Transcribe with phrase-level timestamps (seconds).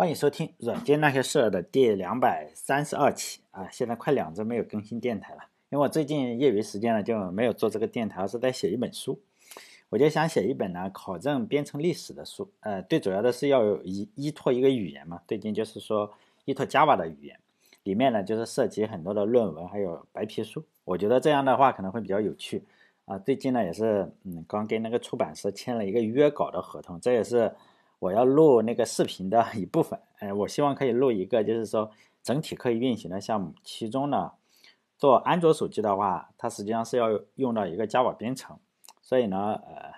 [0.00, 3.68] 欢迎收听《软件那些事儿》的第两百三十二期啊！
[3.70, 9.20] 现在快两周没有更新电台了，因为我最近业余时间呢就没有做这个电台，而是在写一本书。
[9.90, 16.10] 我就想写一本呢考证编程历史的书，呃，最主要的是要依依托一个语言嘛，最近就是说
[16.46, 17.38] 依托 Java 的语言，
[17.82, 20.64] 里面呢就是涉及很多的论文，还有白皮书。
[20.84, 22.64] 我觉得这样的话可能会比较有趣
[23.04, 23.18] 啊！
[23.18, 27.52] 最近呢也是嗯，刚跟那个出版社签了一个约稿的合同，这也是。
[28.00, 31.90] 我要录那个视频的一部分，哎，我希望可以录一个，就是说
[32.22, 33.54] 整体可以运行的项目。
[33.62, 34.32] 其中呢，
[34.96, 38.58] 做安卓手机的话，它实际上是要用到一个 Java 编程。
[39.02, 39.92] 所以呢，呃，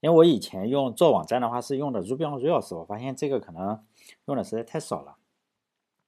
[0.00, 3.84] 因为我以前用做网站的话是用的 Ruby on Rails，我发现这个可能
[4.26, 5.16] 用的实在太少了，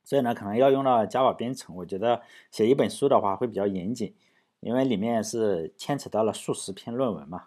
[0.02, 1.76] 所以呢，可能要用到 Java 编程。
[1.76, 4.14] 我觉得写一本书的话会比较严谨，
[4.58, 7.44] 因为里面是牵扯到了数十篇论文嘛。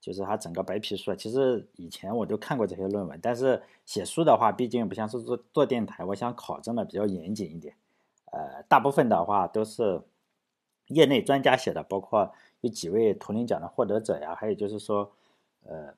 [0.00, 7.74] 就是他整个白皮书，其实以前我就看过这些论文，但是写书的话，毕竟不像是做做电台，我想考证的比较严谨一点。
[8.30, 10.02] 呃，大部分的话都是
[10.88, 15.10] 业内专家写的，包括有几位图灵奖的获得者呀，还有就是说，
[15.64, 15.94] 呃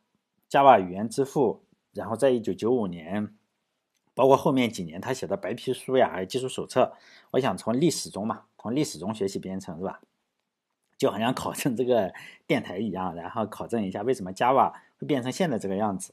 [0.49, 3.37] ，Java 语言之父，然后在一九九五年，
[4.15, 6.93] 包括后面几年他写的白皮书呀，还有技术手册，
[7.33, 10.01] 我想从历史中嘛，从历史中学习编程是吧？
[11.01, 12.13] 就好像考证这个
[12.47, 16.13] 电台一样，然后考证一下为什么 Java 会变成现在这个样子，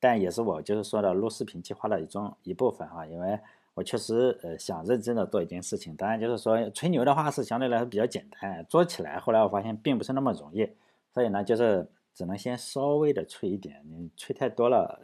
[0.00, 3.38] 但也是我就是说的录视频计划的一种一部分啊，因为
[3.74, 10.68] 我确实呃想认真的做一件事情，当然就是说吹牛的话是相对来说比较简单，做起来后来我发现并不是那么容易，
[11.12, 15.00] 所以呢就是只能先稍微的吹一点，你吹太多了，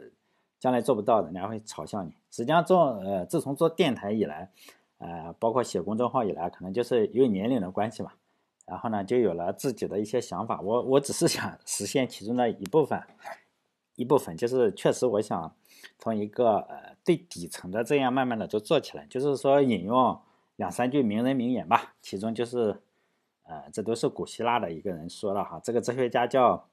[0.59, 2.11] 将来做不到，人家会嘲笑你。
[2.29, 4.51] 实际上做呃自从做电台以来，
[4.97, 8.11] 呃包括写公众号以来，可能就是因为年龄的关系嘛。
[8.71, 10.61] 然后呢，就有了自己的一些想法。
[10.61, 13.03] 我我只是想实现其中的一部分，
[13.97, 15.53] 一部分就是确实我想
[15.99, 19.05] 从一个呃最底层的这样慢慢的就做起来。
[19.07, 20.17] 就是说引用
[20.55, 22.81] 两三句名人名言吧，其中就是
[23.43, 26.69] 呃这都是古希腊的一个人说了哈，这个哲学家叫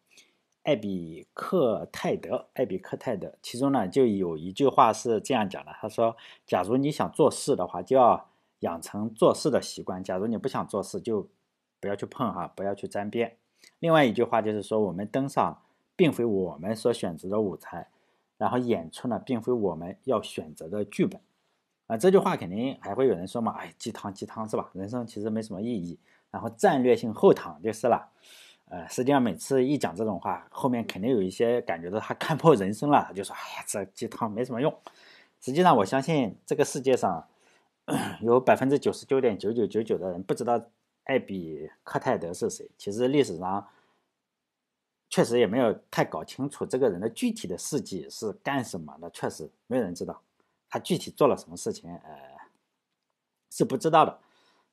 [0.62, 3.34] 艾比克泰德，艾比克泰德。
[3.43, 8.28] 其中呢就有一句话是这样讲的，他说：假如你想做事的话，就要
[8.61, 11.28] 养成做事的习惯；假如你不想做事，就
[11.81, 13.37] 不要去碰哈，不要去沾边。
[13.81, 15.62] 另外一句话就是说，我们登上
[15.94, 17.89] 并非我们所选择的舞台，
[18.37, 21.21] 然后演出呢，并非我们要选择的剧本。
[21.87, 24.71] 啊，这句话肯定还会有人说嘛，哎，鸡汤鸡汤是吧？
[24.75, 25.99] 人生其实没什么意义，
[26.31, 28.11] 然后战略性后躺就是了。
[28.67, 34.72] 呃，实际上每次一讲这种话，后面肯定有一些感觉到他看破人生了，他就说，哎呀，这鸡汤没什么用。
[35.41, 37.27] 实际上，我相信这个世界上
[38.21, 40.62] 有百分之九十九点九九九九的人不知道。
[41.09, 42.71] 艾比克泰德是谁？
[42.77, 43.67] 其实历史上
[45.09, 50.21] 确实也没有太搞清楚这个人的具体的事迹是干什么的，确实没有人知道
[50.69, 52.37] 他具体做了什么事情，呃，
[53.51, 54.19] 是不知道的。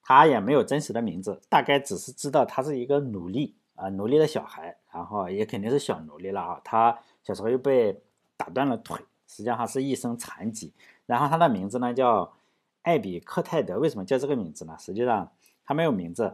[0.04, 6.62] 他也没有真实的名字，大概只是知道他是一个奴隶啊，奴隶的小孩，然后也肯定是小奴隶了啊。
[6.66, 8.04] 他小时候又被
[8.36, 10.74] 打断了腿，实际上是一身残疾。
[11.06, 12.34] 然后他的名字呢叫
[12.82, 14.76] 艾比克泰德，为什么叫这个名字呢？
[14.78, 15.32] 实际上。
[15.66, 16.34] 他没有名字，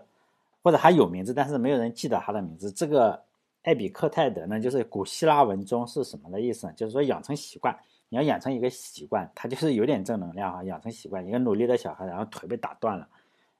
[0.61, 2.71] 或者他有名字，但是没有人记得他的名字。
[2.71, 3.23] 这个
[3.63, 6.71] 艾比克泰德呢，就是古希腊文中是什么的意思？
[6.75, 7.77] 就是说养成习惯，
[8.09, 10.63] 你要养成一个习惯，他就是有点正能量啊。
[10.63, 13.07] 养成习惯，一个努力的小孩，然后腿被打断了，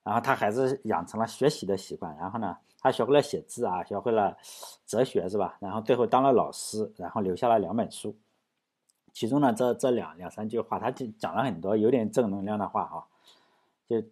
[0.02, 4.36] 然后他还是养成了学习的习惯，然后呢，他学会了写字啊，学会了
[4.84, 5.56] 哲学是吧？
[5.60, 8.14] 然后最后当了老师，然后留下了两本书，
[9.12, 13.06] 其中呢，这这两两三句话，他就讲了很多有点正能量的话啊，
[13.88, 14.04] 就。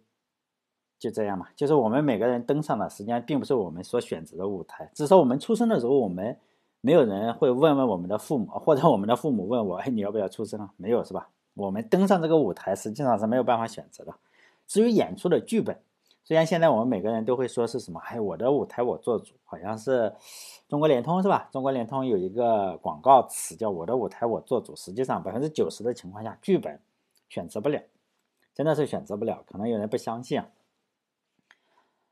[1.01, 4.87] 就这样嘛，就是我们每个人登上了，实际上并不是我们所选择的舞台。
[4.93, 6.37] 只是说我们出生的时候，我们
[6.79, 10.71] 没有人会问问我们的父母，或者我们的父母问我，哎，你要不要出生啊？
[10.77, 11.29] 没有是吧？
[11.55, 14.13] 我们登上这个舞台，实际上是没有办法选择的。
[14.67, 15.75] 至于演出的剧本，
[16.23, 20.13] 虽然现在我们每个人都会说是什么，哎，我的舞台我做主，好像是
[20.69, 21.49] 中国联通是吧？
[21.51, 24.75] 中国联通有一个广告词叫我的舞台我做主。
[24.75, 26.79] 实际上百分之九十的情况下，剧本
[27.27, 27.81] 选择不了，
[28.53, 29.43] 真的是选择不了。
[29.47, 30.39] 可能有人不相信。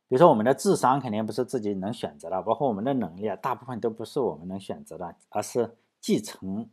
[0.09, 6.67] 比如说，我们的智商肯定不是自己能选择的，包括我们的能力啊，大部分都不是我们能选择的，而是继承、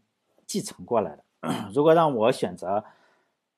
[0.46, 1.22] 继承过来的。
[1.70, 2.82] 如果让我选择，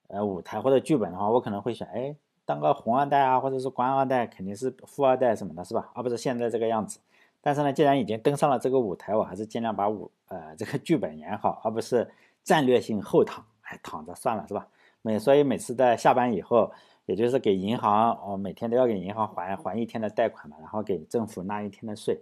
[0.09, 5.89] 呃，舞台或者剧本的话，我可能会选，哎，当个红二代啊，或者是官二代，肯定是富二代什么的，是吧？
[5.95, 6.99] 而不是现在这个样子。
[7.41, 12.11] 但是呢，既然已经登上了这个舞台，我还是尽量把舞，呃，这个剧本演好，而不是
[12.43, 14.67] 战略性后躺，哎，躺着算了，是吧？
[15.03, 16.73] 每所以每次在下班以后。
[17.09, 22.21] 也就是给银行，我每天都要给银行还还一天的贷款嘛，然后给政府纳一天的税，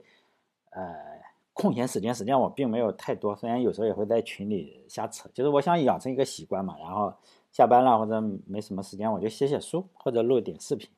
[0.71, 0.95] 呃，
[1.53, 7.13] 空闲时间，实际上我并没有太多，虽然有时候也会在群里瞎扯，就是我想养成一个习惯嘛，然后
[7.51, 10.89] 下班了或者没什么时间，我就写写书或者录点视频，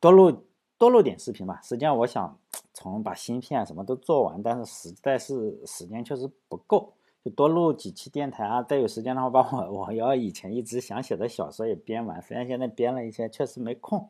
[0.00, 0.46] 多录
[0.78, 1.60] 多录点视频吧。
[1.62, 2.38] 实际上我想
[2.72, 6.94] 从把芯片什么都做完，但是实在是时间确实不够，
[7.26, 8.62] 就多录几期电台啊。
[8.62, 14.08] 再有时间的话，把我我要以前一直想写的小说也编完，虽然现在编了一些，确实没空，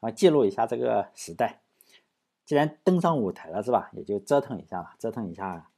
[0.00, 1.60] 啊，记录一下这个时代。
[2.46, 3.90] 既然登上舞台了，是吧？
[3.92, 5.68] 也就折腾一下吧，折腾一下，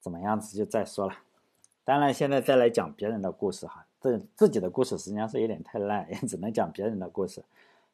[0.00, 1.14] 怎么样子就再说了。
[1.84, 7.44] 当然，现在再来讲别人的故事哈，自自己的故事实际上是有点太烂，也只能讲别人的故事。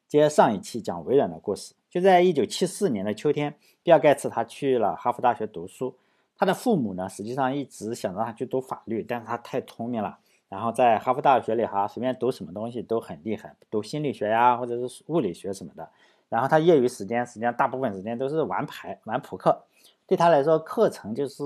[0.07, 5.95] 接上一期讲微软的故事，就在一九七四年的秋天，比尔盖茨他去了哈佛大学读书。
[6.43, 10.19] 他的父母呢，实际上一直想让他去读法律，但是他太聪明了，
[10.49, 15.87] 然后在哈佛大学里哈，随便读什么东西都很厉害，读心理学呀，或者是物理学什么的。
[16.27, 19.63] 然后他业余时间，实际上大部分时间都是玩牌、玩扑克。
[20.05, 21.43] 对他来说，课程就是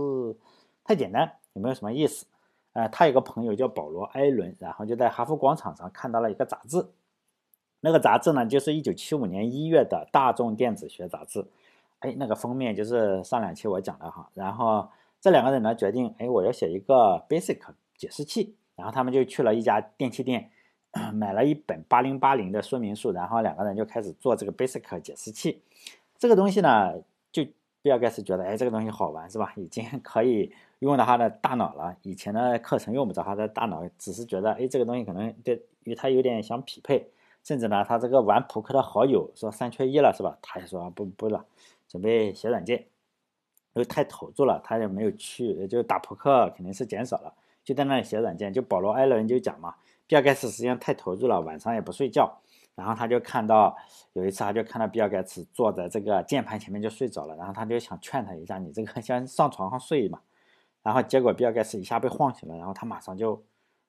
[0.83, 2.25] 太简单，也没有什么意思。
[2.73, 6.87] 呃，他有个朋友叫保罗·艾伦，然后就在哈佛广场上看到了一个杂志。
[7.81, 11.43] 那个杂志呢，就是1975年1月的《大众电子学杂志》。
[11.99, 14.29] 哎，那个封面就是上两期我讲的哈。
[14.33, 14.87] 然后
[15.19, 17.59] 这两个人呢，决定，哎，我要写一个 Basic
[17.95, 18.55] 解释器。
[18.75, 20.51] 然后他们就去了一家电器店。
[21.13, 25.61] 买了一本八零八零的说明书，然后两个人就开始做这个 Basic 解释器。
[26.17, 26.91] 这个东西呢，
[27.31, 27.45] 就
[27.83, 29.53] 比尔盖茨觉得，哎，这个东西好玩是吧？
[29.57, 31.95] 已经 可以用到他的大脑了。
[32.01, 37.11] 以前的课程用不着他的大脑，只是觉得，哎，这个东西可能对与他有点想匹配。
[37.43, 40.39] 甚至呢，他这个玩扑克的好友说三缺一了是吧？
[40.41, 41.45] 他也说不不了，
[41.87, 42.79] 准备写软件，
[43.73, 48.51] 因为太投入了，他也没有去，就打扑克肯定是减少了，就在那里写软件。
[48.51, 49.75] 就保罗艾伦就讲嘛。
[50.05, 52.39] 比尔盖茨实际上太投入了，晚上也不睡觉。
[52.75, 53.75] 然后他就看到
[54.13, 57.35] 有一次，他就看到比尔盖茨坐在这个键盘前面就睡着了。
[57.35, 60.21] 然后他就想劝他一下：“你这个 先上床上睡嘛。”
[60.81, 63.43] 然后结果比尔盖茨一下被晃醒了，然后他马上就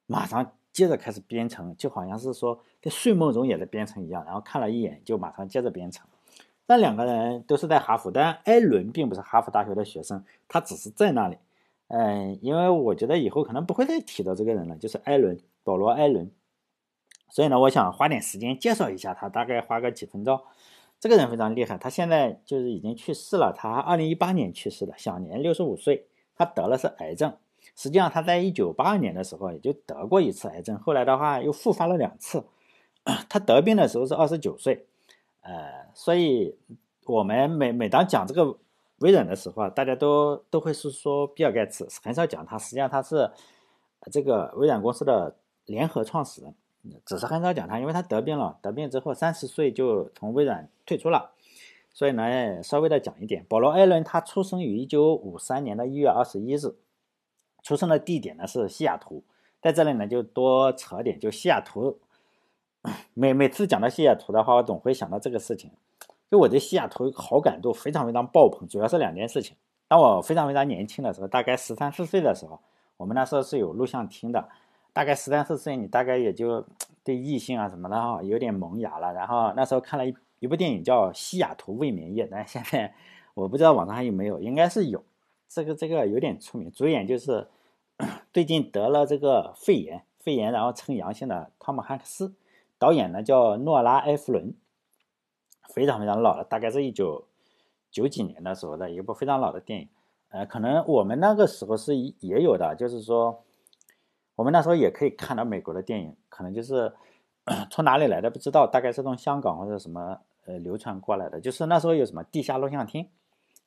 [0.07, 4.25] 马上接着开始编程，就好像是说在睡梦中也在编程一样。
[4.25, 6.05] 然后看了一眼，就马上接着编程。
[6.69, 11.39] 那两个人都是在哈佛，但艾伦并不是哈佛大学的学生，他只是在那里。
[11.89, 15.41] 嗯，因为我觉得以后可能不会再提到这个人了，就是艾伦。
[15.65, 16.31] 保罗·艾伦，
[17.29, 20.41] 所以呢，我想花点时间介绍一下他，大概花个几分钟。
[20.99, 26.07] 这个人非常厉害，他现在就是已经去世了，他二零一八年去世的，享年六十五岁。
[26.35, 27.37] 他得了是癌症，
[27.77, 32.45] 实际上他在一九八二年的时候也就得过一次癌症，后来的话又复发了两次。
[33.29, 34.87] 他得病的时候是二十九岁，
[35.49, 36.55] 呃，所以
[37.07, 38.59] 我们每每当讲这个
[38.99, 43.31] 微软的时候啊，大家都都会是说比尔盖茨，很少讲他，实际上他是
[44.13, 45.37] 这个微软公司的。
[45.69, 46.55] 联合创始人，
[47.05, 51.33] 只是很少讲他，因为他得病了，得病之后三十岁就从微软退出了，
[51.93, 53.45] 所以呢，稍微的讲一点。
[53.47, 56.75] 保罗·艾伦他出生于一九五三年的一月二十一日，
[57.63, 59.23] 出生的地点呢是西雅图，
[59.61, 61.99] 在这里呢就多扯点，就西雅图，
[63.15, 65.71] 每每次讲到西雅图的话，我总会想到这个事情，
[66.31, 69.57] 就我对西雅图好感度非常非常爆棚，主要是两件事情。
[69.89, 72.61] 当我非常非常年轻的时候，大概十三四岁的时候，
[72.97, 74.49] 我们那时候是有录像厅的。
[74.93, 76.65] 大概十三四岁，你大概也就
[77.05, 79.13] 对异性啊什么的哈有点萌芽了。
[79.13, 82.93] 然后那时候看了一一部电影叫《西雅图未眠夜》，但现在
[83.35, 85.05] 我不知道网上还有没有，应该是有。
[85.49, 87.47] 这个这个有点出名，主演就是
[88.33, 92.35] 最近得了这个肺炎，肺炎然后呈阳性的汤姆汉克斯，
[92.79, 94.55] 导演呢叫诺拉埃弗伦，
[95.69, 97.27] 非常非常老了，大概是一九
[97.91, 99.89] 九几年的时候的一部非常老的电影。
[100.29, 103.45] 呃，可能我们那个时候是也有的，就是说。
[104.37, 106.95] 我们那时候也可以看到美国的电影，可能就是
[107.73, 111.41] 从哪里来的不知道，大概是从香港或者什么呃流传过来的。
[111.41, 113.09] 就是那时候有什么地下录像厅，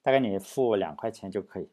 [0.02, 1.68] 大概你付两块钱就可以。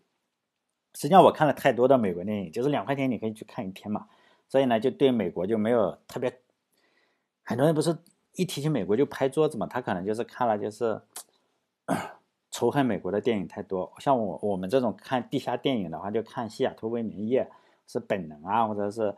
[0.94, 4.08] 实际上我看了太多的美国电影，就是两块钱你可以去看一天嘛，
[4.48, 6.40] 所以呢就对美国就没有特别。
[7.48, 7.96] 很多人不是
[8.34, 11.00] 一提起美国就拍桌子嘛，他可能就是看了就是
[12.52, 13.90] 仇恨美国的电影太多。
[13.98, 17.44] 像我我们这种看地下电影的话，就看《西雅图未眠夜》。
[17.90, 19.14] 是本能啊，或者是，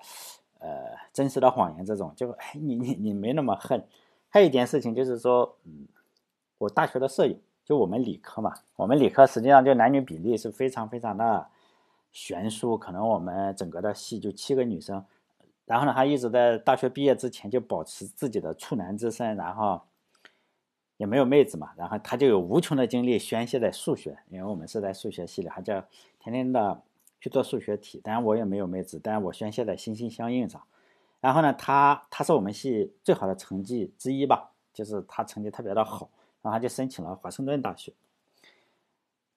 [0.61, 3.85] 呃，真实的谎言这种，就你你你没那么恨。
[4.29, 5.89] 还有一件事情就是说，嗯，
[6.57, 7.35] 我大学的舍友，
[7.65, 11.49] 就我们理科嘛，我们理科实际上就男女比例是非常非常的
[12.13, 15.05] 悬殊，可能我们整个的系就七个女生，
[15.71, 19.81] 然后呢，他一直在大学毕业之前就保持自己的处男之身，然后
[20.97, 25.73] 也没有妹子嘛，然后他就有无穷的精力宣泄在数学，因为我们是在数学系里，他就
[26.19, 26.83] 天天的。
[27.23, 30.63] 去做数学题，当然我也没有妹子，但是我宣泄在心心相印上。
[31.21, 36.09] 然后呢，他他是我们系最好的成绩之一吧，就是他成绩特别的好，
[36.41, 37.93] 然后他就申请了华盛顿大学。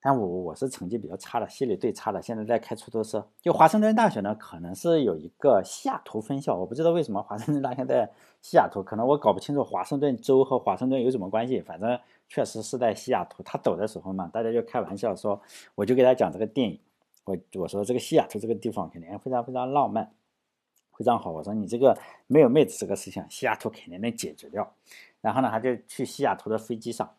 [0.06, 3.26] 但我我是成绩比较差的，心理最差的，现在在开出租车。
[3.42, 11.62] 就华盛顿大学呢，可能是有一个西雅图分校，我不知道为什么华盛顿大学在西雅图，可能我搞不清楚华盛顿州和华盛顿有什么关系。
[11.62, 13.42] 反正确实是在西雅图。
[13.44, 15.42] 他走的时候嘛，大家就开玩笑说，
[15.74, 16.78] 我就给他讲这个电影，
[17.24, 20.12] 我我说这个西雅图这个地方肯定非常非常浪漫，
[20.98, 21.32] 非常好。
[21.32, 24.70] 我说你这个没有妹子这个事情，西雅图肯定能解决掉。
[25.22, 27.10] 然后呢，他就去西雅图的飞机上。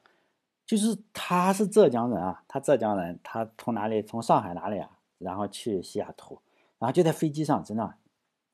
[0.66, 4.02] 就是他是浙江人啊，他浙江人，他从哪里？
[4.02, 4.90] 从上海哪里啊？
[5.18, 6.38] 然后去西雅图，
[6.78, 7.94] 然后就在飞机上，真的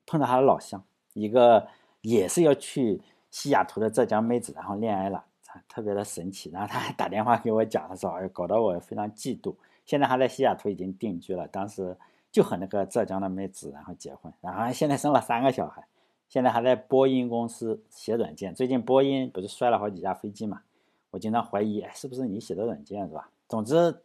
[0.07, 0.83] 碰到他的老乡，
[1.15, 1.67] 一个
[2.03, 3.01] 也是要去
[3.31, 5.25] 西雅图的浙江妹子，然后恋爱了，
[5.69, 6.51] 特别的神奇。
[6.51, 9.55] 然后他还打电话给我讲，他说：“哎，搞得我非常嫉妒。”
[9.87, 11.97] 现在他在西雅图已经定居了，当时
[12.31, 15.85] 就和那个浙江的妹子然后结婚，然后现在生了三个小孩，
[16.29, 18.55] 现在还在波音公司写软件。
[18.55, 20.63] 最近波音不是摔了好几架飞机嘛？
[21.11, 23.31] 我经常怀疑，是不是你写的软件是吧？
[23.49, 24.01] 总之，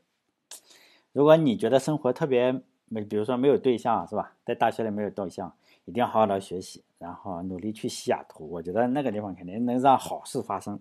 [1.12, 4.34] 如果你觉得生活特别没，比如说没有对象是吧？
[4.44, 5.54] 在大学里没有对象，
[5.86, 8.50] 一定要好好的学习，然后努力去西雅图。
[8.50, 10.80] 我觉得那个地方肯定能让好事发生。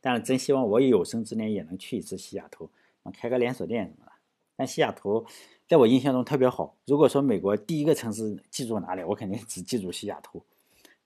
[0.00, 2.68] 但是真希望我有生之年也能去一次西雅图，
[3.14, 4.12] 开个连锁店什么的。
[4.56, 5.24] 但西雅图
[5.66, 6.74] 在我印象中特别好。
[6.86, 10.42] 如果说美国第一个城市记住哪里，我肯定只记住西雅图，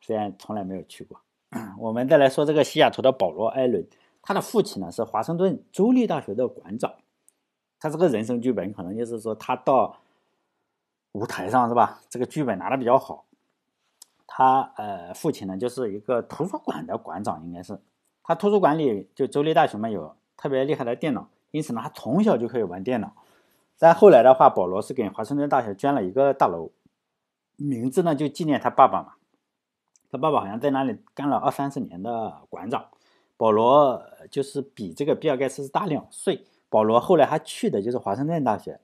[0.00, 1.20] 虽然从来没有去过。
[1.78, 3.86] 我们再来说这个西雅图的保罗·艾伦。
[4.26, 6.92] 他的父亲呢是华盛顿州立大学的馆长，
[7.78, 9.98] 他这个人生剧本可能就是说他到
[11.12, 12.00] 舞台上是吧？
[12.10, 13.24] 这个剧本拿的比较好。
[14.26, 17.80] 他呃父亲呢就是一个图书馆的馆长，应该是
[18.24, 23.12] 他图书馆里就州立大学嘛有特别厉害的电脑，因此呢他从小就可以玩电脑。
[23.78, 26.72] 但后来的话，保罗是给华盛顿大学捐了一个大楼，
[27.54, 29.12] 名字呢就纪念他爸爸嘛。
[30.10, 32.86] 他爸爸好像在那里干了二三十年的馆长。
[33.36, 36.46] 保罗就是比这个比尔盖茨是大两岁。
[36.68, 38.80] 保罗后来还去的就是华盛顿大学，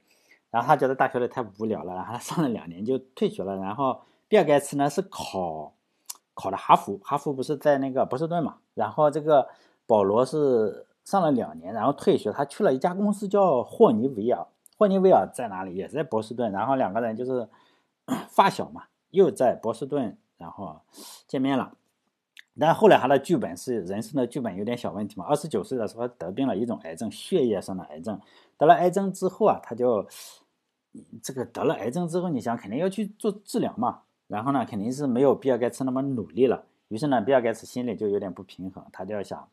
[0.51, 3.57] 然后他觉得大学里太无聊了，然后他上了两年就退学了。
[3.57, 5.75] 然后比尔盖茨呢是考
[6.35, 8.59] 考的哈佛，哈佛不是在那个波士顿嘛？
[8.75, 9.49] 然后这个
[9.87, 14.47] 保罗是上了两年，然后退学，他去了一家公司叫霍尼韦尔。
[14.79, 15.75] 霍尼韦尔在哪里？
[15.75, 16.53] 也在波士顿。
[16.53, 17.49] 然后两个人就是
[18.31, 20.81] 发小嘛，又在波士顿，然后
[21.27, 21.73] 见面了。
[22.61, 25.25] 但后来他的剧本是人生的剧本有点小问题嘛。
[25.27, 28.21] 二十九岁的时候得病了一种癌症，血液上的癌症。
[28.59, 30.07] 得了癌症之后啊，他就
[31.23, 34.01] 这个得了癌症之后，你想肯定要去做治疗嘛。
[34.29, 36.65] 然后呢，肯定是没有比尔盖茨那么努力了。
[36.89, 39.49] 于是呢，比尔盖茨心里就有点不平衡，他就要想，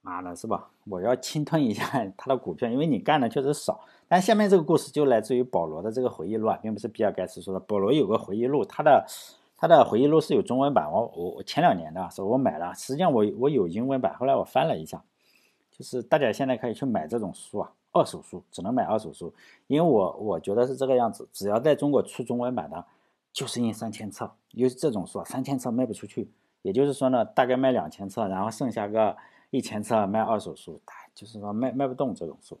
[0.00, 0.70] 妈的是吧？
[0.86, 1.84] 我要侵吞一下
[2.18, 3.80] 他的股票，因为你干的确实少。
[4.08, 7.60] 但下面这个故事就来自于保罗的这个回忆录啊，并不是比尔盖茨说的。
[7.60, 9.06] 保罗有个回忆录，他的。
[9.60, 15.04] 他的回忆录是有中文版，我我我前两年的时候我买了，实际上我我有英文版，后来我翻了一下，
[15.70, 19.34] 就是大家现在可以去买这种书啊，二手书只能买二手书，
[19.66, 22.82] 因为我我觉得是这个样子，只要在中国出中文版的，
[23.34, 26.30] 就是印三千册，因为这种书三千册卖不出去，
[26.62, 29.14] 也就是说呢，大概卖两千册，然后剩下个
[29.50, 30.80] 一千册卖二手书，
[31.14, 32.58] 就是说卖卖不动这种书。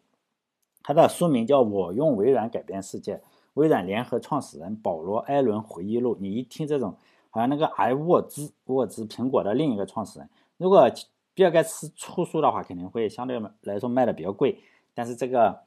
[0.82, 3.16] 它的书名叫《我用微软改变世界》。
[3.54, 6.96] 微软联合创始人保罗·艾伦回忆录，你一听这种，
[7.30, 10.28] 好像那个埃沃兹，沃兹苹果的另一个创始人。
[10.56, 10.90] 如果
[11.34, 14.58] 比尔盖茨出书的话，肯定会相对来说卖的比较贵。
[14.94, 15.60] 但是这个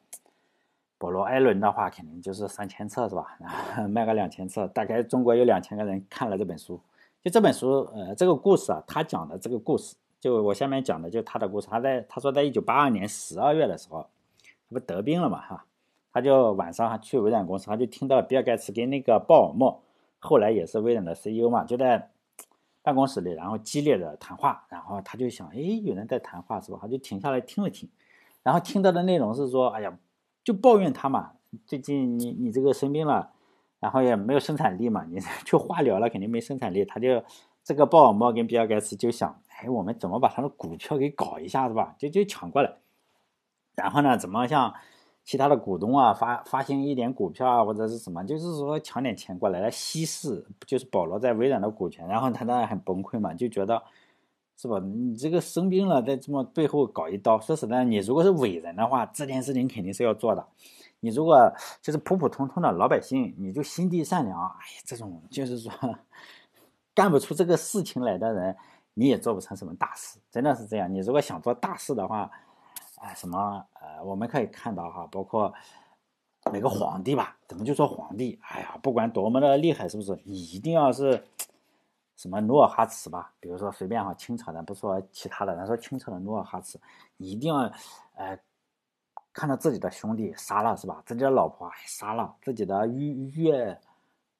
[0.97, 3.37] 保罗·艾伦的话，肯定就是三千册是吧？
[3.89, 6.79] 卖个两千册，大概中国有两千个人看了这本书。
[7.23, 11.67] 就这本书，呃，这个故事啊，他讲的这个故事，就我下面讲的就他的故事。
[11.69, 14.05] 他在他说，在一九八二年十二月的时候，
[14.69, 15.65] 他不得病了嘛，哈。
[16.13, 19.83] 他就晚上去微软公司，他就听到比尔盖茨跟那个鲍尔默，
[20.19, 22.11] 后来也是微软的 CEO 嘛，就在
[22.83, 26.77] 办公室里，然后激烈的谈话，然后他就想，哎，有人在谈话是吧？
[26.79, 27.89] 他就停下来听了听，
[28.43, 29.97] 然后听到的内容是说，哎呀，
[30.43, 31.31] 就抱怨他嘛，
[31.65, 33.31] 最近你你这个生病了，
[33.79, 37.23] 然后也没有生产力嘛，你 去化疗了肯定没生产力，他就
[37.63, 41.95] 这个鲍尔默跟比尔盖茨就想，哎，我们怎么把他的股票给搞一下是吧？
[41.97, 42.71] 就就抢过来，
[43.75, 44.75] 然后呢，怎么像？
[45.25, 53.81] 其他的股东啊，发发行一点股票啊，或者是什么，就是说抢点钱过来来稀释，就是保罗在微软的股权，然后他当然很崩溃嘛，就觉得
[54.57, 54.79] 是吧？
[54.79, 60.45] 你这个生病了，在这么背后搞一刀，说实在，你如果是伟人的话，这件事情肯定是要做的。
[60.99, 61.49] 你如果
[61.81, 65.71] 就是普普通通的老百姓，你就心地善良，哎，这种就是说
[66.93, 68.57] 干不出这个事情来的人，
[68.93, 70.93] 你也做不成什么大事，真的是这样。
[70.93, 72.29] 你如果想做大事的话。
[73.03, 73.65] 哎，什么？
[73.81, 75.53] 呃，我们可以看到哈，包括
[76.49, 78.39] 每个皇帝吧，怎么就说皇帝？
[78.43, 80.17] 哎呀，不管多么的厉害，是不是？
[80.23, 81.21] 你一定要是
[82.15, 83.33] 什么努尔哈赤吧？
[83.41, 86.79] 比如说随便哈，清朝的不说其他的，咱说清朝的努尔哈赤，
[87.17, 87.69] 一定要，
[88.15, 88.39] 呃，
[89.33, 91.03] 看到自己的兄弟杀了是吧？
[91.05, 93.81] 自己的老婆杀了，自己的岳岳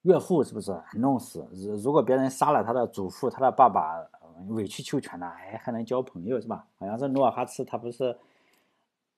[0.04, 1.46] 岳父是不是弄死？
[1.84, 3.98] 如果别人杀了他的祖父、他的爸爸，
[4.48, 6.66] 委曲求全的，哎，还能交朋友是吧？
[6.80, 8.18] 好像是努尔哈赤，他不是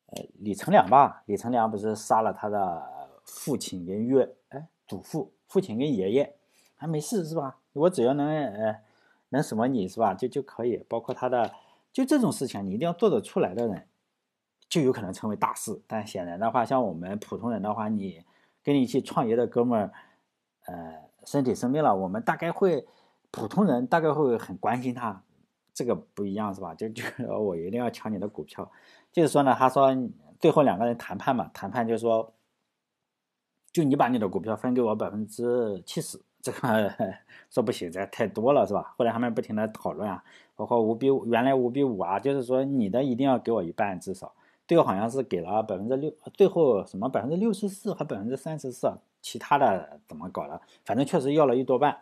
[0.08, 1.24] 呃李成梁吧？
[1.26, 2.84] 李成梁不是杀了他的
[3.24, 6.36] 父亲跟岳哎祖父、父亲跟爷爷，
[6.76, 7.60] 还没事是吧？
[7.74, 8.82] 我只要能呃
[9.30, 10.14] 能什么你是吧？
[10.14, 11.52] 就就可以，包括他的
[11.92, 13.88] 就这种事情，你一定要做得出来的人。
[14.68, 18.24] 就有可能成为大事，但显然的话，像我们普通人的话，你
[18.64, 19.94] 跟你一起创业的哥们儿，
[20.66, 22.86] 呃，身体生病了，我们大概会，
[23.30, 25.24] 普通人大概会很关心他，
[25.76, 26.74] 这个不一样是吧？
[26.74, 27.04] 就就
[27.38, 28.72] 我一定要抢你的股票，
[29.12, 29.96] 就是说呢，他说
[30.40, 32.34] 最后两个人谈判嘛，谈判就是说，
[33.74, 36.96] 就你把你的股票分给我百分之七十，这个
[37.50, 38.96] 说不行，这太多了是吧？
[38.98, 40.24] 后来他们不停的讨论啊，
[40.56, 44.34] 包括五比五，原来五比五啊，就是说你的一定要给我一半至少。
[44.68, 48.92] 最后好像是给了百分之六，最后什么百分之六十四和百分之三十四，
[49.22, 50.60] 其他的怎么搞的？
[50.86, 52.00] 反正确实要了一多半。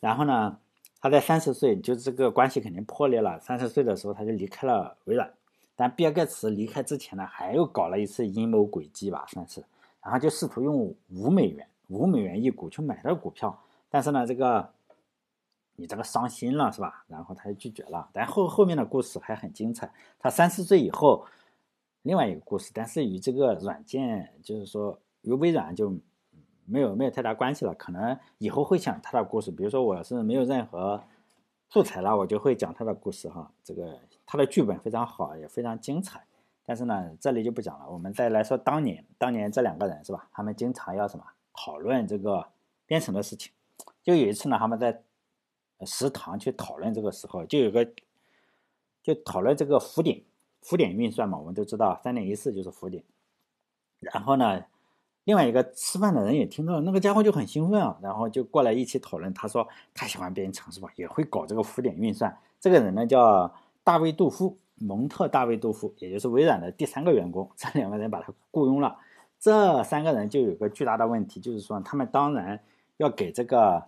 [0.00, 0.58] 然后呢，
[1.04, 3.38] 他在三十岁，就这个关系肯定破裂了。
[3.38, 5.30] 三十岁的时候他就离开了微软。
[5.76, 9.62] 但比尔盖茨离开之前呢，还又搞了一次阴谋诡计吧，算是。
[10.02, 13.54] 然后就试图用五美元，五美元一股去买这股票。
[13.90, 14.66] 但是呢，这个
[15.76, 17.04] 你这个伤心了是吧？
[17.06, 18.08] 然后他就拒绝了。
[18.14, 19.92] 但后后面的故事还很精彩。
[20.18, 21.26] 他三十岁以后。
[22.00, 25.94] 另外一个故事，但是与这个软件，就是说与微软就
[26.66, 27.74] 没有没有太大关系了。
[27.74, 31.02] 可能以后会讲他的故事，比如说我是没有任何
[31.68, 33.50] 素材了，我就会讲他的故事哈。
[33.62, 36.24] 这个他的剧本非常好，也非常精彩。
[36.64, 37.88] 但是呢，这里就不讲了。
[37.90, 40.28] 我们再来说当年，当年这两个人是吧？
[40.32, 42.48] 他们经常要什么讨论这个
[42.86, 43.52] 编程的事情。
[44.02, 45.02] 就有一次呢，他们在
[45.86, 47.86] 食堂去讨论这个时候，就有个
[49.02, 50.22] 就讨论这个浮点。
[50.66, 53.04] 浮点运算嘛，我们都知道三点一四就是浮点。
[54.00, 54.64] 然后呢，
[55.24, 59.32] 另外一个吃饭的人也听到了，那个家伙就很兴奋啊，然后就过来一起讨论。
[59.32, 60.88] 他说他喜欢编程是吧？
[60.96, 62.36] 也会搞这个浮点运算。
[62.60, 67.50] 这个人呢叫大卫杜夫，蒙特大卫杜夫，也就是微软的第三个员工。
[67.56, 68.98] 这两个人把他雇佣了。
[69.40, 72.60] 这三个人就有个巨大的问题，就是说他们当然
[72.96, 73.84] 要给这个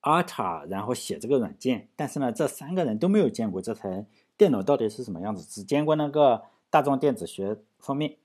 [0.00, 4.06] 阿塔，然后写这个软件，但是呢，这三个人都没有见过这台。
[4.36, 5.44] 电脑到底是什么样子？
[5.44, 8.16] 只见过那个大众电子学封面，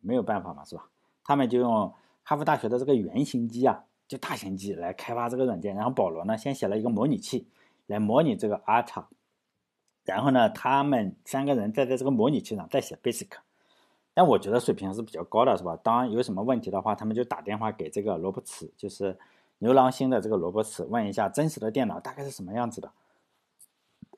[0.00, 0.88] 没有办法嘛，是吧？
[1.26, 5.74] 他们就用哈佛大学的这个原型机啊，就大型机来开发这个软件。
[5.74, 7.48] 然后保罗呢，先写了一个模拟器
[7.86, 9.06] 来模拟这个 Arta，
[10.04, 13.30] 然后呢，他们三个人再在这个模拟器上再写 Basic。
[14.14, 15.76] 但我觉得水平还是比较高的，是吧？
[15.82, 19.18] 当有什么问题的话，他们就打电话给这个罗伯茨，就是
[19.58, 22.92] 牛郎星的这个罗伯茨，问一下真实的电脑大概是什么样子的。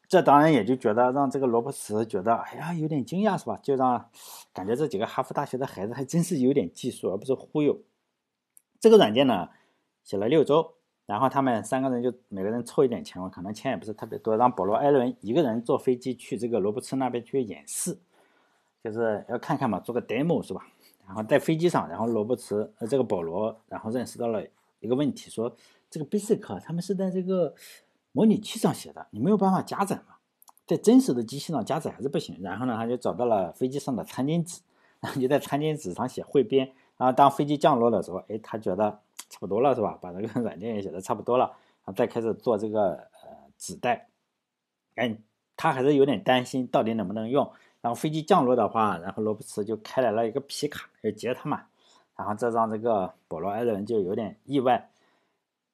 [0.08, 3.60] 这当然也就觉得让这个罗伯茨觉得，哎呀，有点惊讶是吧？
[3.62, 4.08] 就让
[4.54, 7.78] 感觉这几个哈佛大学的孩子还真是有点技术，而不是忽悠。
[8.80, 9.50] 这个软件呢，
[10.02, 17.98] 写了六周，然后他们三个人就每个人凑一点钱，可能钱也不是特别多，让保罗·艾伦一个人坐飞机去这个罗伯茨那边去演示，
[18.82, 20.66] 就是要看看嘛，做个 demo 是吧？
[21.06, 24.42] 然后在飞机上，然后罗伯茨呃这个保罗，然后认识到了
[24.80, 25.54] 一个问题，说
[25.90, 27.54] 这个 Basic 他们是在这个。
[28.18, 30.16] 模拟器上写的，你没有办法加载嘛，
[30.66, 32.36] 在真实的机器上加载还是不行。
[32.42, 34.60] 然后呢，他就找到了飞机上的餐巾纸，
[34.98, 36.72] 然后就在餐巾纸上写汇编。
[36.96, 38.98] 然后当飞机降落的时候，哎，他觉得
[39.30, 39.96] 差不多了，是吧？
[40.02, 41.44] 把这个软件也写的差不多了，
[41.84, 44.08] 然后再开始做这个呃纸袋。
[44.96, 45.16] 哎，
[45.56, 47.48] 他还是有点担心到底能不能用。
[47.80, 51.66] 然后飞机降落的话，然后罗伯茨就开来了一个皮卡要接他嘛。
[52.16, 54.90] 然后这让这个保罗·艾伦就有点意外。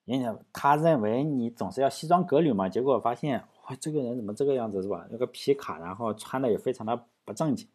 [0.04, 5.06] 人家他认为你总是要西装革履嘛，结果发现哇，这个人怎么这个样子是吧？
[5.10, 7.66] 那个皮卡，然后穿的也非常的不正经。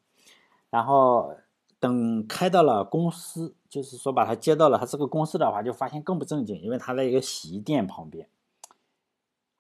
[0.69, 1.35] 然后
[1.79, 8.27] 等开到了公司，就是说把他接到了他这个公司的话，就发现更不正经，因为他在一个洗衣店旁边。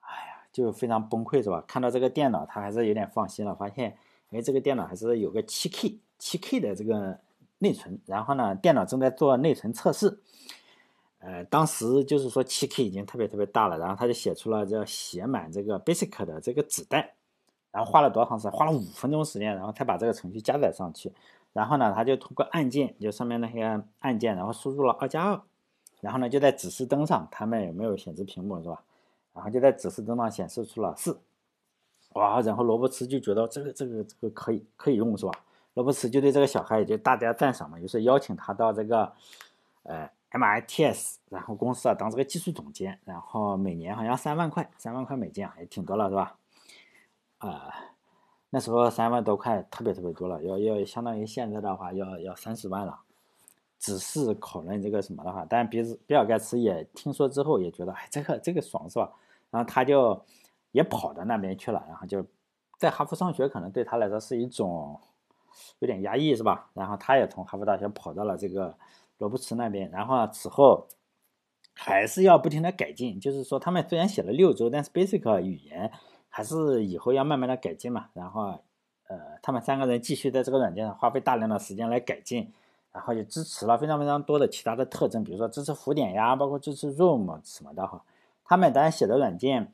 [0.01, 1.63] 哎呀，就非常崩溃是吧？
[1.67, 3.97] 看到这个电脑，他还是有点放心了，发现
[4.29, 7.19] 哎，这个电脑还是有个七 K 七 K 的这个
[7.57, 10.21] 内存，然后呢，电脑正在做内存测试。
[11.19, 17.13] 呃，当时就是说七 K 已经特别特别大了，然后他就写出了这写满这个 Basic 的这个纸袋，
[17.71, 18.51] 然后花了多长时间？
[18.53, 21.11] 花了五分钟时间，然后才把这个程序加载上去。
[21.51, 25.41] 然后呢，他就通过按键，就上面那些按键，然后输入了二加二，
[25.99, 28.81] 然后呢就在指示灯上，他们有没有显示屏幕是吧？
[29.33, 31.19] 然后就在指示灯上显示出了四，
[32.13, 32.39] 哇！
[32.39, 35.33] 然后罗伯茨就觉得这个这个这个可以可以用是吧？
[35.73, 39.11] 罗伯茨就对这个小孩也就大加赞赏嘛，就是邀请他到这个，
[39.83, 40.09] 呃。
[40.31, 46.37] MITS，然后公司啊当这个技术总监，然后每年好像三万块，三万块美金啊，也挺多了是吧？
[47.39, 47.73] 啊，
[48.49, 52.99] 那时候三万多块特别特别多了，要要相当于现在的话要要三十万了。
[53.79, 59.09] 只是讨论这个什么的话，但比比尔盖茨也听说之后也觉得，哎，这个这个爽是吧？
[59.49, 60.21] 然后他就
[60.73, 62.25] 也跑到那边去了，然后就
[62.77, 64.99] 在哈佛上学，可能对他来说是一种
[65.79, 66.69] 有点压抑是吧？
[66.73, 68.77] 然后他也从哈佛大学跑到了这个
[69.19, 70.87] 罗布茨那边，然后此后
[71.75, 75.91] 还是要不停的改进，就是说他们虽然写了六周，但是 Basic 语言
[76.29, 78.07] 还是以后要慢慢的改进嘛。
[78.13, 78.63] 然后
[79.07, 82.51] 呃，他们三个人继续在这个软件上花费大量的时间来改进。
[82.91, 88.03] 然后就支持了非常非常多的其他的特征，比如说支持浮点呀，包括支持 Room 什么的哈。
[88.43, 89.71] 他们当然写的软件，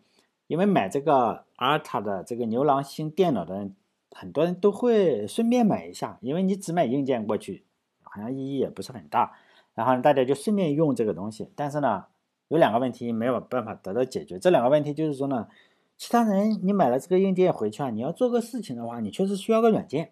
[0.47, 3.73] 因为买这个 Alta 的这个牛郎星电脑的人，
[4.11, 7.63] 很多人都会顺便买一下，因为你只买硬件过去，
[8.15, 9.35] 好像意义也不是很大。
[9.73, 12.05] 然后大家就顺便用这个东西，但是呢，
[12.47, 14.39] 有两个问题没有办法得到解决。
[14.39, 15.47] 这两个问题就是说呢，
[15.97, 20.11] 其他人你买了这个硬件回去啊，你要做个事情的话，你确实需要个软件。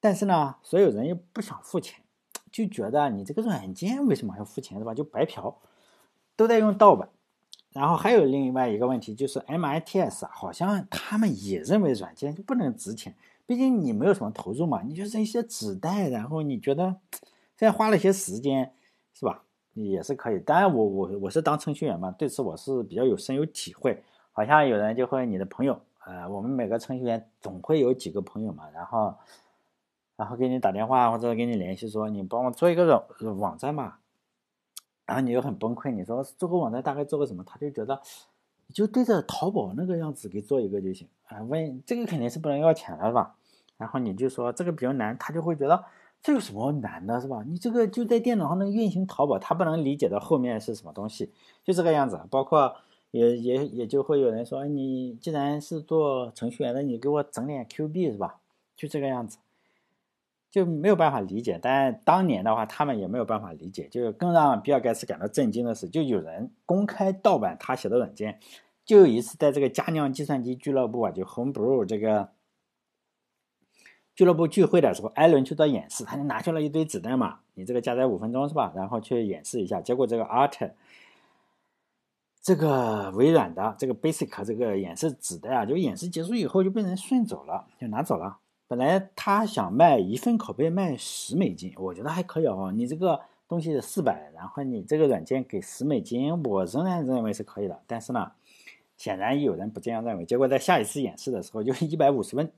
[0.00, 2.02] 但是呢，所有人又不想付钱，
[2.50, 4.92] 就觉得你这个软件为什么要付钱是吧？
[4.92, 5.56] 就白嫖，
[6.36, 7.08] 都在用盗版。
[7.70, 16.96] 然后还有另外一个问题就是，MITS 好像他们也认为软件就不能值钱，毕竟你没有什么投入嘛，你就是一些纸袋，然后你觉得
[17.56, 18.72] 现在花了一些时间
[19.12, 20.38] 是吧，也是可以。
[20.40, 24.02] 当然我我我是当程序员嘛，对此我是比较有深有体会。
[24.32, 29.14] 好像有人就会你的朋友，呃，我们每个程序员总会有几个朋友嘛，然后。
[30.14, 33.94] 然后给你打电话或者给你联系说你帮我做一个网网站嘛，
[35.04, 37.42] 然后你又很崩溃，你说做个网站大概做个什么？
[37.42, 38.00] 他就觉得
[38.72, 41.42] 就对着淘宝那个样子给做一个就行啊。
[41.42, 43.36] 问这个肯定是不能要钱的吧？
[43.76, 45.84] 然后你就说这个比较难，他就会觉得
[46.22, 47.42] 这有什么难的是吧？
[47.46, 51.32] 你这个就在电脑上能运行淘宝，他不能理解到后面是什么东西，
[51.64, 52.20] 就这个样子。
[52.30, 52.76] 包括
[53.10, 58.40] 也也也就会有人说你既然是做程序员的，你给我整点 Q 币是吧？
[58.76, 59.38] 就这个样子。
[60.52, 63.88] 就没有办法理解，但当年的话，他们也没有办法理解。
[63.88, 68.38] 就更让比尔盖茨感到震惊的是，就有人公开盗版他写的软件。
[68.84, 72.28] 就有一次，在这个佳酿计算机俱乐部啊，就 Homebrew 这个
[74.14, 78.74] 俱乐部聚会的时候，艾伦去做演示，他就拿出了一堆子弹嘛，你这个加载五分钟是吧？
[78.76, 80.72] 然后去演示一下，结果这个 Art
[82.42, 88.40] 这个微软的这个 Basic 这个演示子弹啊，就演示结束以后就被人顺走了，就拿走了。
[88.72, 92.72] 本来他想卖一份拷贝卖十美金，我觉得还可以哦。
[92.74, 97.78] 你这个东西四百，然后你这个软件给十美金，我仍然认为是可以的。
[97.86, 98.32] 但是呢，
[98.96, 100.24] 显然有人不这样认为。
[100.24, 102.50] 结果在下一次演示的时候，就一百五十份，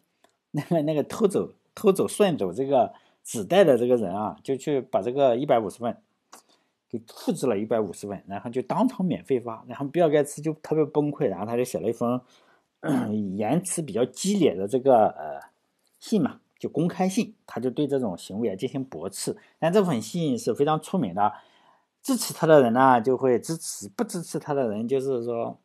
[0.53, 2.92] 那个那个偷走偷走顺走这个
[3.24, 5.96] 纸袋的这个人啊，就去把这个一百五十份
[6.88, 9.64] 给复制了一百五十份，然后就当场免费发。
[9.66, 12.20] 然后比尔盖茨就特别崩溃，然后他就写了一封
[13.35, 15.53] 言辞比较激烈的这个呃。
[16.05, 19.35] 信嘛，就公开信，他就对这种行为啊进行驳斥。
[19.59, 21.33] 但这封信是非常出名的，
[22.03, 25.59] 支持他的人呢就会支持，不支持他的人就是说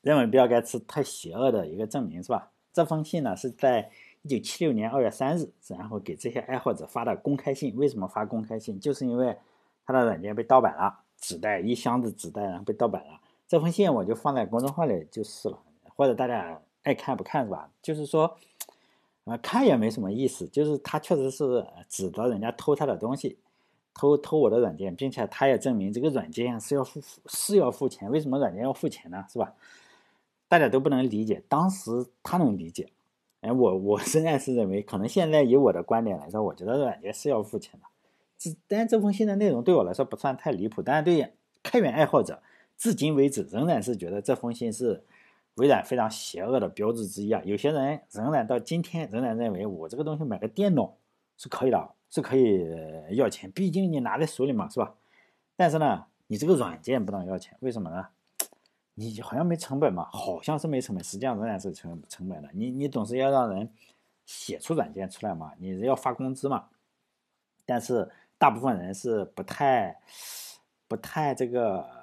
[0.00, 2.50] 认为比尔盖茨太邪恶的一个证明，是吧？
[2.72, 3.88] 这封信呢是在
[4.22, 7.76] 一九七六年二月三日，然后给这些爱好者发的公开信。
[7.76, 8.80] 为什么发公开信？
[8.80, 9.38] 就是因为
[9.86, 13.20] 他的软件被盗版了，纸袋一箱子纸袋然后被盗版了。
[13.46, 15.56] 这封信我就放在公众号里就是了，
[15.94, 17.70] 或者大家爱看不看是吧？
[17.80, 18.36] 就是说。
[19.24, 23.38] 啊，看也没什么意思，就是他确实是指责人家偷他的东西，
[23.94, 29.24] 偷偷我的软件，并且他也证明这个软件是要付是要付钱，为什么软件要付钱呢？
[29.32, 29.54] 是吧？
[30.48, 32.90] 大家都不能理解，当时他能理解，
[33.42, 37.86] 哎，我我仍然是认为，可能现在以我的观点来说，我觉得软件是要付钱的。
[38.36, 41.32] 这但这封信的内容对我来说不算太离谱，但是对
[41.62, 42.42] 开源爱好者，
[42.76, 45.04] 至今为止仍然是觉得这封信是。
[45.56, 47.42] 微软非常邪恶的标志之一啊！
[47.44, 50.96] 有些人仍然到今天仍然认为我这个东西买个电脑
[51.36, 52.66] 是可以的，是可以
[53.10, 54.94] 要钱，毕竟你拿在手里嘛，是吧？
[55.54, 58.06] 但是呢，你这个软件不能要钱，为什么呢？
[58.94, 62.48] 你好像没成本嘛，好像是没成本，实际上仍然是成成本的。
[62.54, 63.70] 你你总是要让人
[64.24, 66.68] 写出软件出来嘛，你要发工资嘛。
[67.66, 70.00] 但是大部分人是不太
[70.88, 72.01] 不太这个。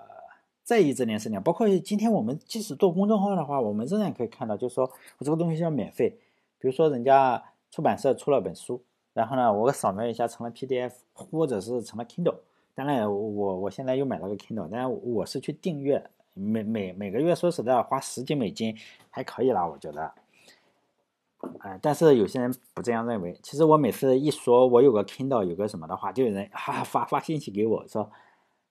[0.69, 4.83] 在意这件事情，包括今天我们即使做公众号的话，我们仍然可以看到，就是说
[5.17, 6.15] 我这个东西要免费。
[6.59, 8.79] 比如说人家出版社出了本书，
[9.13, 12.35] 然后呢，我扫描一下成了 PDF，或者是成了 Kindle。
[12.75, 18.77] 当然，我我现在又买了个 Kindle，但我是去订阅，每每每个月说实在花十几美金
[19.09, 20.11] 还可以啦，我觉得。
[21.61, 23.35] 哎，但是有些人不这样认为。
[23.41, 28.11] 其实我每次一说我有个 Kindle，有个什么的话，就有人哈 发发信息给我说。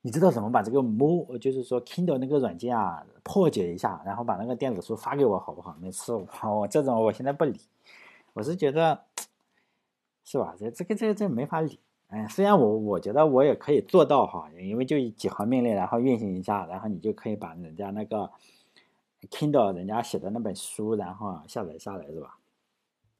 [0.02, 5.76] 你知道怎么把这个 Mo，就是说 Kindle 那个软件啊破解一下，然后把那个电子书发给我好不好？
[5.80, 6.24] 每次我
[6.61, 7.61] 我这种我现在不理，
[8.32, 9.02] 我是觉得
[10.24, 10.54] 是吧？
[10.56, 11.80] 这这个这个这没法理。
[12.06, 18.30] 哎，虽然我我觉得我也可以做到哈，因为就几行命令，然后运行一下，然后你就可以把人家那个
[19.30, 22.38] Kindle 人家写的那本书，然后下载下来，是吧？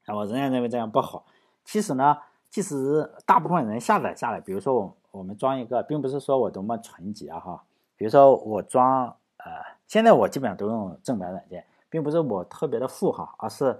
[0.07, 1.27] 啊，我仍然认为这样不好。
[1.65, 2.17] 其实呢，
[2.49, 4.97] 即使大部分人下载下来，比如说我。
[5.19, 7.65] 我们装一个，并不是说我多么纯洁啊哈。
[7.97, 9.51] 比如说我装，呃，
[9.89, 13.77] 现在我基本上都用正版软件，并不是我特别的富哈，而是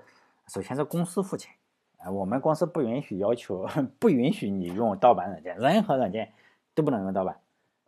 [0.49, 1.55] 首先是公司付钱，
[1.99, 3.65] 呃，我们公司不允许要求，
[4.01, 6.33] 不允许你用盗版软件，任何软件
[6.75, 7.39] 都不能用盗版，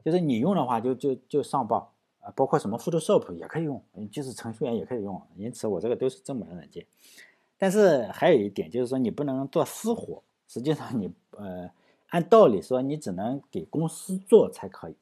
[0.04, 3.82] 就是你用的话就就就上报啊，包括什么 Photoshop 也可以用，
[4.12, 6.86] 就是程序员也可以用，因此我这个都是正版软件。
[7.58, 11.68] 但是还有一点就是说你不能做私活，实际上你呃。
[12.10, 14.92] 按道理说，你只能给公司做才可以。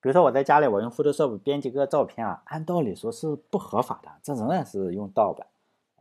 [0.00, 5.46] 比如说，我在家里我用 Photoshop 编辑个照片啊，按道理说是不合法的，这仍然是用盗版。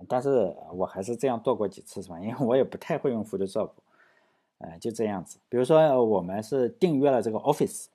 [0.07, 2.19] 但是我还是这样做过几次，是吧？
[2.19, 3.69] 因为我也不太会用 Photoshop，
[4.57, 5.37] 呃，就这样子。
[5.47, 7.85] 比如说，我们是订阅了这个 Office，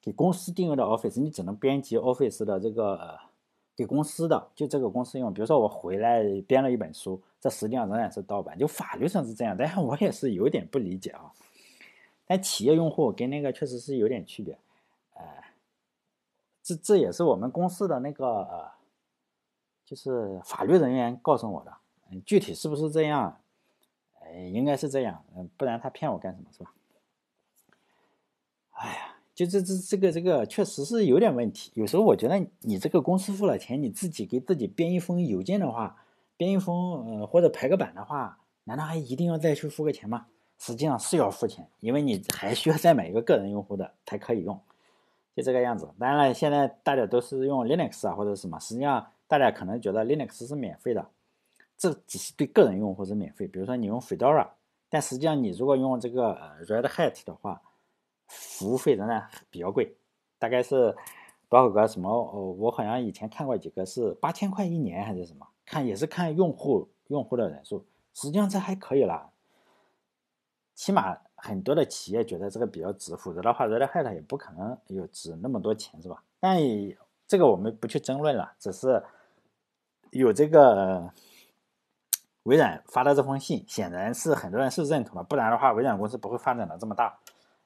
[0.00, 3.18] 给公司订阅的 Office，你只能编辑 Office 的这个
[3.76, 5.32] 给公司的，就这个公司用。
[5.34, 11.30] 比如说，我回来编了一本书，这实际上仍然是盗版，就法律上是这样，但是我也是有点不理解啊。
[12.30, 14.56] 但企业用户跟那个确实是有点区别，
[15.14, 15.24] 呃，
[16.62, 18.70] 这这也是我们公司的那个呃，
[19.84, 21.76] 就是法律人员告诉我的，
[22.08, 23.40] 嗯，具体是不是这样？
[24.20, 26.72] 呃，应该是这样，嗯，不然他骗我干什么是吧？
[28.74, 31.72] 哎呀，就这这这个这个确实是有点问题。
[31.74, 40.28] 有时候我觉得你这个公司付了钱，你自己给自己编一封邮件的话，编一封呃或者排个版的话，难道还一定要再去付个钱吗？
[40.60, 44.60] 实际上是要付钱，因为你 还需要再买一个个人用户的才可以用，
[45.34, 45.88] 就这个样子。
[45.98, 51.08] 当然了，现在大家都是用 Linux 啊或者什么，实际上大家可能觉得 Linux 是免费的，
[51.78, 53.48] 这只是对个人用户是免费。
[53.48, 54.48] 比如说你用 Fedora，
[54.90, 57.62] 但实际上你如果用这个 Red Hat 的话，
[58.26, 59.96] 服务费仍然比较贵，
[60.38, 60.94] 大概是
[61.48, 62.10] 多少个什么？
[62.10, 65.46] 哦，我好像以前看过几个是八千块一年还是什么？
[65.64, 69.30] 看也是看用户用户的人数，实际上这还可以了。
[70.80, 76.24] 起码很多的企业觉得这个比较值，否则的话，Red Hat 也不可能有值那么多钱，是吧？
[76.40, 76.58] 但
[77.28, 79.04] 这个我们不去争论了，只是
[80.10, 81.12] 有这个
[82.44, 87.18] 微软发的这封信，显然是很多人是认同的，不然的话，微软公司不会发展的这么大。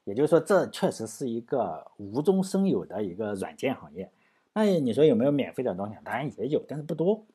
[0.03, 4.11] 也就是说，这确实是一个无中生有的一个软件行业。
[4.51, 5.95] 那你说有没有免费的东西？
[6.03, 7.25] 当然也有，但是不多。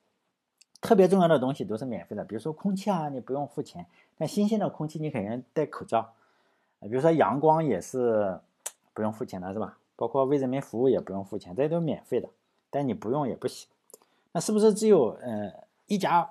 [0.82, 3.86] 特别重要的东西都是免费的，比如说空气啊，你不用付钱。
[4.20, 6.12] 但新鲜的空气你肯定戴口罩。
[6.82, 8.38] 比如说阳光也是
[8.92, 9.78] 不用付钱的，是吧？
[9.96, 12.28] 包括为人民服务也不用付钱，这些都免费的。
[12.68, 13.66] 但你不用也不行。
[14.32, 15.50] 那是不是只有呃
[15.86, 16.28] 一家？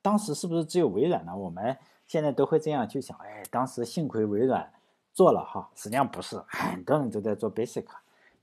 [0.00, 1.36] 当时是不是只有微软呢？
[1.36, 1.76] 我们
[2.06, 4.72] 现在都会这样去想，哎，当时幸亏微软
[5.12, 5.68] 做了哈。
[5.74, 7.86] 实际上不是，很多人都在做 Basic，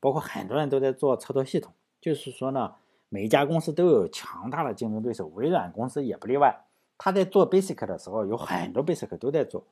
[0.02, 1.72] 包括很多人都在做操作系统。
[2.02, 2.76] 就是说呢。
[3.12, 6.56] 每一家公司都有强大的竞争对手，微软公司也不例外。
[7.00, 9.64] 他在做 Basic 的时候，有很多 Basic 都在做。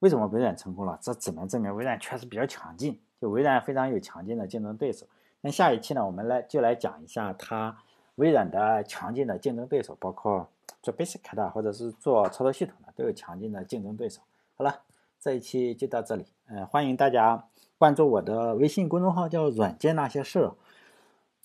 [0.00, 0.98] 为什么微软成功了？
[1.02, 5.06] 这只能证明微软确实比较强劲，就微软非常有强劲的竞争对手。
[5.42, 7.76] 那下一期呢，我们来就来讲一下它
[8.14, 10.48] 微软的强劲的竞争对手，包括
[10.82, 14.22] 做 Basic 的或者是做操作系统的都有强劲的竞争对手。
[14.56, 14.80] 好了，
[15.20, 16.24] 这一期就到这里。
[16.48, 17.44] 嗯，欢迎大家
[17.76, 20.54] 关注我的微信公众号，叫“软件那些事儿”。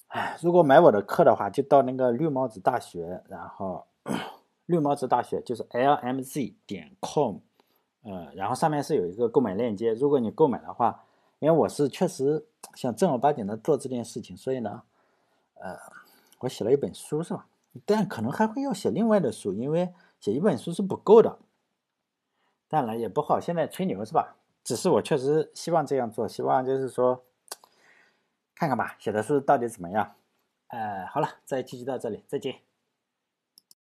[0.07, 3.85] 哎，如果买我的课的话，就到那个绿帽子大学，然后
[4.65, 7.37] 绿帽子大学就是 lmz 点 com，
[8.03, 9.93] 呃，然后上面是有一个购买链接。
[9.93, 11.03] 如果你购买的话，
[11.39, 14.83] 因为我是确实想正儿八经的做这件事情，所以呢，
[15.55, 15.77] 呃，
[16.39, 17.47] 我写了一本书是吧？
[17.85, 21.39] 但可能还会要写另外的书，因为写一本书是不够的。
[22.67, 24.35] 当然也不好现在吹牛是吧？
[24.63, 27.23] 只是我确实希望这样做，希望就是说。
[28.57, 30.15] 看看吧，写的书到底怎么样？
[30.67, 32.55] 呃，好了，这一期就到这里，再见。